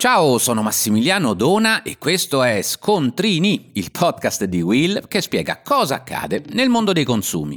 [0.00, 5.96] Ciao, sono Massimiliano Dona e questo è Scontrini, il podcast di Will che spiega cosa
[5.96, 7.56] accade nel mondo dei consumi.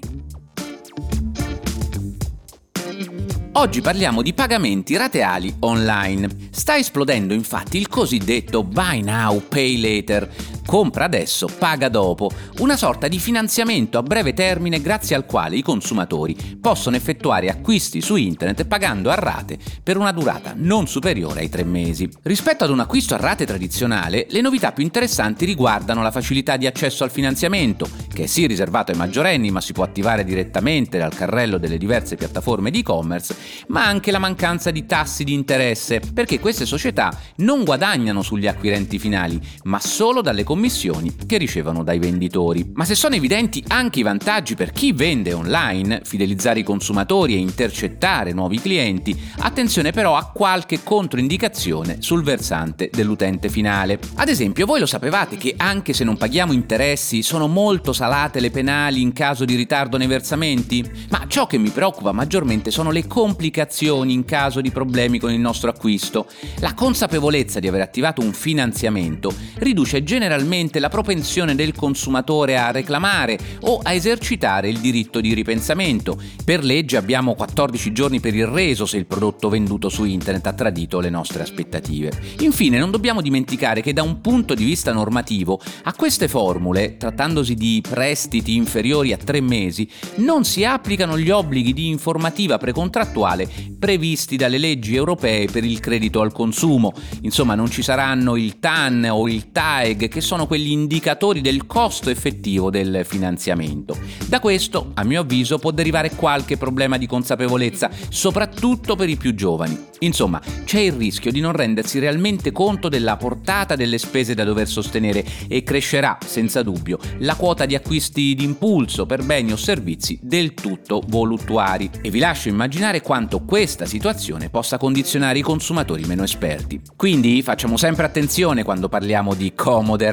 [3.52, 6.50] Oggi parliamo di pagamenti rateali online.
[6.50, 10.28] Sta esplodendo infatti il cosiddetto Buy Now, Pay Later,
[10.66, 15.62] compra adesso, paga dopo, una sorta di finanziamento a breve termine grazie al quale i
[15.62, 21.50] consumatori possono effettuare acquisti su internet pagando a rate per una durata non superiore ai
[21.50, 22.10] tre mesi.
[22.24, 26.68] Rispetto ad un acquisto a rate tradizionale, le novità più interessanti riguardano la facilità di
[26.68, 31.14] accesso al finanziamento, che è sì riservato ai maggiorenni ma si può attivare direttamente dal
[31.14, 33.36] carrello delle diverse piattaforme di e-commerce,
[33.68, 39.00] ma anche la mancanza di tassi di interesse, perché queste società non guadagnano sugli acquirenti
[39.00, 42.72] finali, ma solo dalle commissioni che ricevono dai venditori.
[42.74, 47.38] Ma se sono evidenti anche i vantaggi per chi vende online, fidelizzare i consumatori e
[47.38, 53.98] intercettare nuovi clienti, attenzione però a qualche controindicazione sul versante dell'utente finale.
[54.16, 58.52] Ad esempio, voi lo sapevate che anche se non paghiamo interessi, sono molto salate le
[58.52, 60.86] penali in caso di ritardo nei versamenti?
[61.12, 65.40] Ma ciò che mi preoccupa maggiormente sono le complicazioni in caso di problemi con il
[65.40, 66.28] nostro acquisto.
[66.60, 72.72] La consapevolezza di aver attivato un finanziamento riduce generalmente generalmente la propensione del consumatore a
[72.72, 76.20] reclamare o a esercitare il diritto di ripensamento.
[76.44, 80.54] Per legge abbiamo 14 giorni per il reso se il prodotto venduto su internet ha
[80.54, 82.12] tradito le nostre aspettative.
[82.40, 87.54] Infine non dobbiamo dimenticare che da un punto di vista normativo a queste formule, trattandosi
[87.54, 94.38] di prestiti inferiori a tre mesi, non si applicano gli obblighi di informativa precontrattuale previsti
[94.38, 96.94] dalle leggi europee per il credito al consumo.
[97.22, 101.66] Insomma non ci saranno il TAN o il TAEG che sono sono quegli indicatori del
[101.68, 103.98] costo effettivo del finanziamento.
[104.28, 109.36] Da questo, a mio avviso, può derivare qualche problema di consapevolezza, soprattutto per i più
[109.36, 109.90] giovani.
[110.04, 114.68] Insomma, c'è il rischio di non rendersi realmente conto della portata delle spese da dover
[114.68, 120.54] sostenere e crescerà, senza dubbio, la quota di acquisti d'impulso per beni o servizi del
[120.54, 121.90] tutto voluttuari.
[122.02, 126.80] E vi lascio immaginare quanto questa situazione possa condizionare i consumatori meno esperti.
[126.96, 130.10] Quindi facciamo sempre attenzione quando parliamo di comode